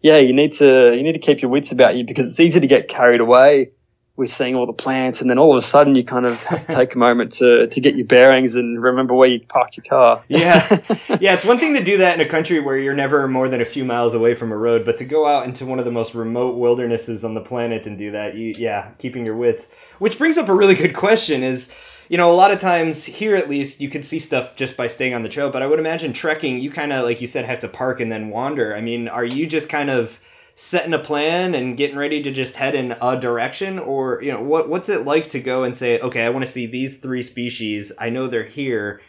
[0.02, 2.60] yeah, you need to, you need to keep your wits about you because it's easy
[2.60, 3.72] to get carried away
[4.18, 6.68] with seeing all the plants, and then all of a sudden you kind of have
[6.68, 9.84] to take a moment to, to get your bearings and remember where you parked your
[9.84, 10.24] car.
[10.28, 10.68] yeah,
[11.20, 13.62] yeah, it's one thing to do that in a country where you're never more than
[13.62, 15.92] a few miles away from a road, but to go out into one of the
[15.92, 19.72] most remote wildernesses on the planet and do that, you, yeah, keeping your wits.
[20.00, 21.74] Which brings up a really good question: is
[22.08, 24.88] you know, a lot of times here at least you could see stuff just by
[24.88, 27.46] staying on the trail, but I would imagine trekking, you kind of like you said
[27.46, 28.76] have to park and then wander.
[28.76, 30.20] I mean, are you just kind of
[30.56, 33.80] setting a plan and getting ready to just head in a direction?
[33.80, 36.52] Or you know what what's it like to go and say okay i want to
[36.52, 37.92] see these three species.
[37.98, 39.02] I know they're here.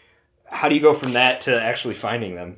[0.45, 2.57] How do you go from that to actually finding them?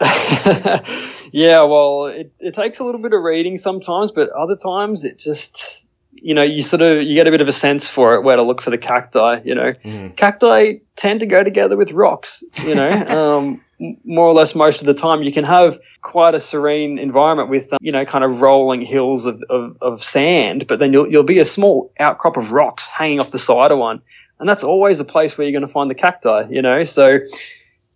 [1.32, 5.18] Yeah well it, it takes a little bit of reading sometimes but other times it
[5.18, 8.22] just you know you sort of you get a bit of a sense for it
[8.22, 9.72] where to look for the cacti you know.
[9.72, 10.14] Mm.
[10.14, 12.90] cacti tend to go together with rocks you know
[13.38, 13.64] um,
[14.04, 17.72] more or less most of the time you can have quite a serene environment with,
[17.72, 21.22] um, you know, kind of rolling hills of, of, of, sand, but then you'll, you'll
[21.22, 24.00] be a small outcrop of rocks hanging off the side of one.
[24.38, 26.84] And that's always the place where you're going to find the cacti, you know?
[26.84, 27.20] So,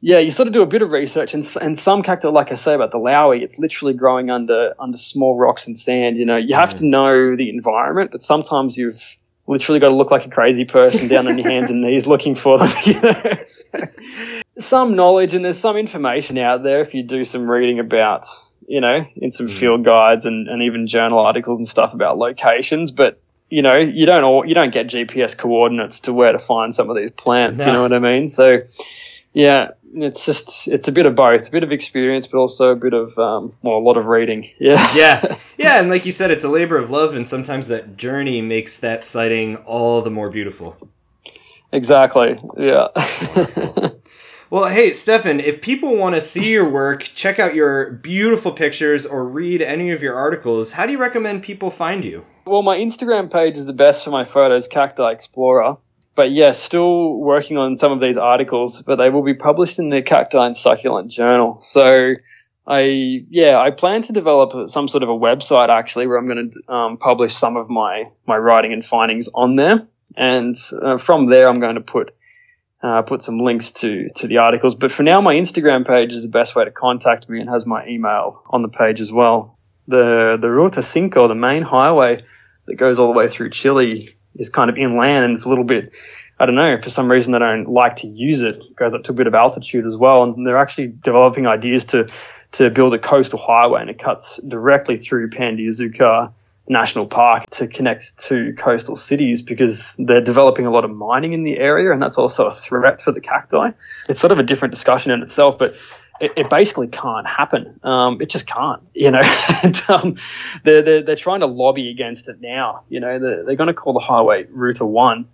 [0.01, 2.55] yeah, you sort of do a bit of research, and, and some cacti, like I
[2.55, 6.19] say about the laui, it's literally growing under under small rocks and sand.
[6.19, 9.03] You know, you have to know the environment, but sometimes you've
[9.47, 12.35] literally got to look like a crazy person down on your hands and knees looking
[12.35, 12.71] for them.
[12.85, 13.45] You know?
[13.45, 13.89] so,
[14.59, 18.27] some knowledge and there's some information out there if you do some reading about,
[18.67, 19.51] you know, in some mm.
[19.51, 22.91] field guides and, and even journal articles and stuff about locations.
[22.91, 26.75] But you know, you don't all, you don't get GPS coordinates to where to find
[26.75, 27.61] some of these plants.
[27.61, 27.67] No.
[27.67, 28.29] You know what I mean?
[28.29, 28.63] So,
[29.33, 32.77] yeah, it's just it's a bit of both, a bit of experience, but also a
[32.77, 34.49] bit of um, well, a lot of reading.
[34.59, 35.81] Yeah, yeah, yeah.
[35.81, 39.05] And like you said, it's a labor of love, and sometimes that journey makes that
[39.05, 40.77] sighting all the more beautiful.
[41.73, 42.41] Exactly.
[42.57, 42.89] Yeah.
[44.49, 49.05] Well, hey, Stefan, if people want to see your work, check out your beautiful pictures,
[49.05, 52.25] or read any of your articles, how do you recommend people find you?
[52.45, 55.79] Well, my Instagram page is the best for my photos, Cacti Explorer.
[56.15, 59.91] But yeah, still working on some of these articles, but they will be published in
[59.91, 61.59] the Cacti and Succulent Journal.
[61.59, 62.15] So
[62.69, 66.53] I, yeah, I plan to develop some sort of a website actually where I'm going
[66.53, 69.89] to um, publish some of my, my writing and findings on there.
[70.17, 72.15] And uh, from there, I'm going to put
[72.83, 74.75] uh, put some links to to the articles.
[74.75, 77.67] But for now, my Instagram page is the best way to contact me and has
[77.67, 79.59] my email on the page as well.
[79.89, 82.25] The the Ruta Cinco, the main highway
[82.67, 85.65] that goes all the way through Chile, is kind of inland and it's a little
[85.65, 85.95] bit
[86.39, 88.57] I don't know, for some reason I don't like to use it.
[88.57, 90.23] It goes up to a bit of altitude as well.
[90.23, 92.11] And they're actually developing ideas to,
[92.53, 96.33] to build a coastal highway and it cuts directly through Pan de Azúcar
[96.69, 101.45] National Park to connect to coastal cities because they're developing a lot of mining in
[101.45, 103.71] the area and that's also a threat for the cacti.
[104.09, 105.75] It's sort of a different discussion in itself, but
[106.21, 107.79] it, it basically can't happen.
[107.83, 109.23] Um, it just can't, you know.
[109.63, 110.17] and, um,
[110.65, 112.83] they're, they're, they're trying to lobby against it now.
[112.89, 115.29] You know, they're, they're going to call the highway Ruta 1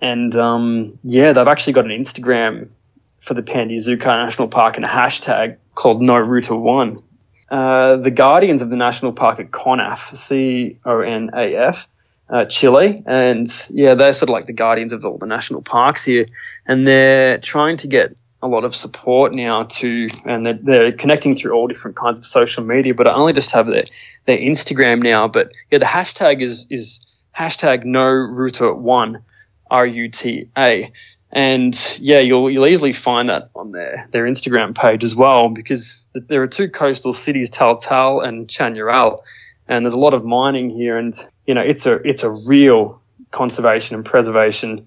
[0.00, 2.70] and um, yeah, they've actually got an Instagram
[3.18, 7.02] for the Pan de Azúcar National Park and a hashtag called No Ruta One.
[7.50, 11.88] Uh, the guardians of the national park at CONAF, C O N A F,
[12.28, 16.04] uh, Chile, and yeah, they're sort of like the guardians of all the national parks
[16.04, 16.26] here,
[16.66, 21.36] and they're trying to get a lot of support now to, and they're, they're connecting
[21.36, 23.84] through all different kinds of social media, but I only just have their
[24.26, 25.26] their Instagram now.
[25.26, 27.04] But yeah, the hashtag is is
[27.36, 29.22] hashtag No Ruta One
[29.70, 30.92] R U T A.
[31.32, 36.06] And yeah, you'll you'll easily find that on their their Instagram page as well because
[36.12, 39.22] there are two coastal cities, Taltal and Chañaral,
[39.68, 41.14] and there's a lot of mining here, and
[41.46, 43.00] you know it's a it's a real
[43.30, 44.86] conservation and preservation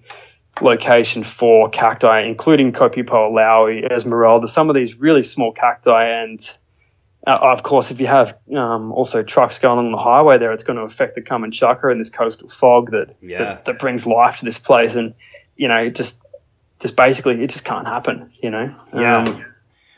[0.60, 6.40] location for cacti, including Copiapoa laui, Esmeralda, some of these really small cacti, and
[7.26, 10.62] uh, of course, if you have um, also trucks going along the highway there, it's
[10.62, 13.38] going to affect the Camanchaca and this coastal fog that, Yeah.
[13.38, 14.94] that that brings life to this place.
[14.94, 15.14] And
[15.56, 16.20] you know, it just
[16.80, 18.32] just basically it just can't happen.
[18.40, 18.76] You know.
[18.92, 19.18] Yeah.
[19.18, 19.44] Um,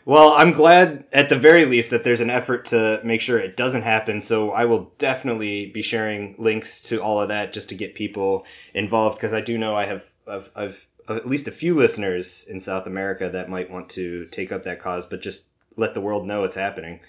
[0.07, 3.57] Well, I'm glad at the very least that there's an effort to make sure it
[3.57, 4.21] doesn't happen.
[4.21, 8.47] So I will definitely be sharing links to all of that just to get people
[8.73, 12.61] involved because I do know I have I've, I've at least a few listeners in
[12.61, 15.45] South America that might want to take up that cause, but just
[15.77, 17.01] let the world know it's happening.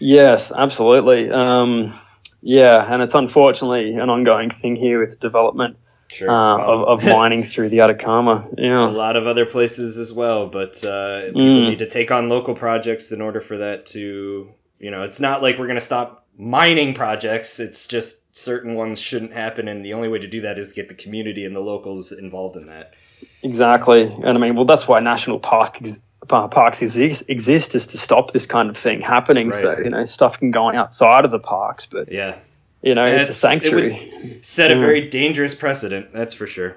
[0.00, 1.30] yes, absolutely.
[1.30, 1.94] Um,
[2.42, 5.78] yeah, and it's unfortunately an ongoing thing here with development
[6.12, 6.30] Sure.
[6.30, 8.46] uh, of, of mining through the Atacama.
[8.56, 11.68] Yeah, a lot of other places as well, but uh, people Mm.
[11.70, 15.42] need to take on local projects in order for that to, you know, it's not
[15.42, 17.60] like we're going to stop mining projects.
[17.60, 20.74] It's just certain ones shouldn't happen, and the only way to do that is to
[20.74, 22.94] get the community and the locals involved in that.
[23.42, 27.98] Exactly, and I mean, well, that's why national park ex- parks exist, exist is to
[27.98, 29.52] stop this kind of thing happening.
[29.52, 32.36] So you know, stuff can go on outside of the parks, but Yeah,
[32.84, 34.38] you know, it's a It's- it sanctuary.
[34.42, 34.80] set a Mm.
[34.80, 36.12] very dangerous precedent.
[36.12, 36.76] That's for sure.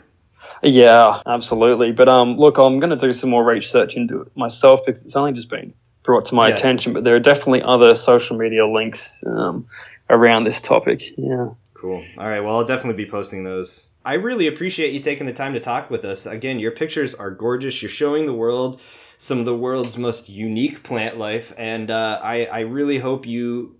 [0.63, 1.91] Yeah, absolutely.
[1.91, 5.15] But um, look, I'm going to do some more research into it myself because it's
[5.15, 6.55] only just been brought to my Yeah.
[6.55, 6.93] attention.
[6.93, 9.65] But there are definitely other social media links um,
[10.09, 11.03] around this topic.
[11.17, 11.49] Yeah.
[11.75, 12.01] Cool.
[12.17, 12.39] All right.
[12.39, 13.85] Well, I'll definitely be posting those.
[14.03, 16.25] I really appreciate you taking the time to talk with us.
[16.25, 17.81] Again, your pictures are gorgeous.
[17.81, 18.79] You're showing the world
[19.17, 23.75] some of the world's most unique plant life, and uh, I, I really hope you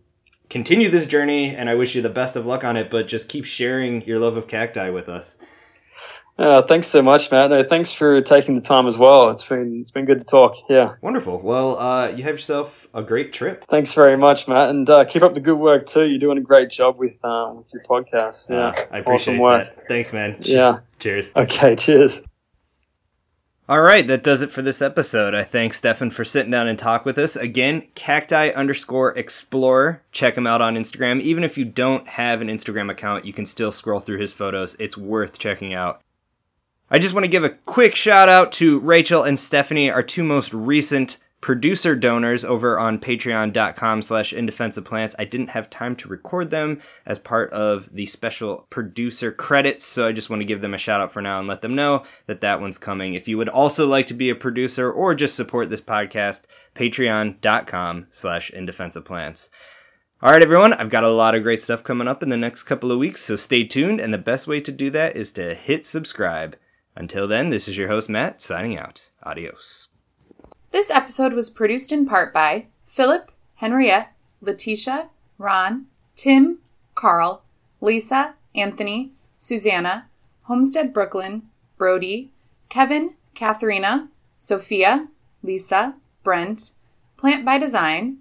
[0.50, 1.56] continue this journey.
[1.56, 2.90] And I wish you the best of luck on it.
[2.90, 5.38] But just keep sharing your love of cacti with us.
[6.40, 7.50] Uh, thanks so much, Matt.
[7.50, 9.32] No, thanks for taking the time as well.
[9.32, 10.54] It's been it's been good to talk.
[10.70, 10.94] Yeah.
[11.02, 11.40] Wonderful.
[11.40, 13.66] Well, uh, you have yourself a great trip.
[13.68, 16.06] Thanks very much, Matt, and uh, keep up the good work too.
[16.06, 18.52] You're doing a great job with uh, with your podcast.
[18.52, 19.76] Yeah, Uh, I appreciate awesome work.
[19.76, 19.88] that.
[19.88, 20.38] Thanks, man.
[20.42, 20.78] Yeah.
[21.00, 21.32] Cheers.
[21.36, 22.22] Okay, cheers.
[23.70, 25.36] All right, that does it for this episode.
[25.36, 27.36] I thank Stefan for sitting down and talk with us.
[27.36, 30.02] Again, cacti underscore explorer.
[30.14, 31.20] Check him out on Instagram.
[31.20, 34.78] Even if you don't have an Instagram account, you can still scroll through his photos.
[34.80, 36.00] It's worth checking out.
[36.90, 40.24] I just want to give a quick shout out to Rachel and Stephanie, our two
[40.24, 45.16] most recent producer donors over on patreon.com slash indefenseofplants.
[45.20, 50.08] I didn't have time to record them as part of the special producer credits, so
[50.08, 52.04] I just want to give them a shout out for now and let them know
[52.26, 53.14] that that one's coming.
[53.14, 56.44] If you would also like to be a producer or just support this podcast,
[56.76, 59.50] patreon.com slash indefenseofplants.
[60.20, 62.64] All right, everyone, I've got a lot of great stuff coming up in the next
[62.64, 65.54] couple of weeks, so stay tuned, and the best way to do that is to
[65.54, 66.58] hit subscribe.
[66.96, 69.08] Until then, this is your host, Matt, signing out.
[69.22, 69.90] Adios.
[70.78, 75.10] This episode was produced in part by Philip, Henriette, Letitia,
[75.40, 76.60] Ron, Tim,
[76.94, 77.42] Carl,
[77.82, 80.08] Lisa, Anthony, Susanna,
[80.44, 81.50] Homestead Brooklyn,
[81.80, 82.30] Brody,
[82.70, 85.08] Kevin, Katharina, Sophia,
[85.42, 86.74] Lisa, Brent,
[87.18, 88.18] Plant by Design,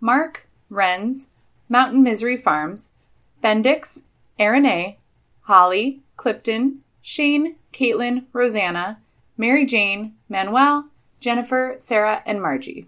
[0.00, 1.28] Mark, Renz,
[1.68, 2.92] Mountain Misery Farms,
[3.40, 4.02] Bendix,
[4.36, 4.98] Aaron A.,
[5.42, 8.98] Holly, Clifton, Shane, Caitlin, Rosanna,
[9.36, 10.90] Mary Jane, Manuel,
[11.20, 12.86] Jennifer, Sarah, and Margie.